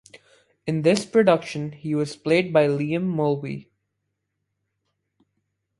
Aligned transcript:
In 0.65 0.81
this 0.81 1.05
production 1.05 1.73
he 1.73 1.93
was 1.93 2.15
played 2.17 2.51
by 2.51 2.65
Liam 2.67 3.03
Mulvey. 3.03 3.69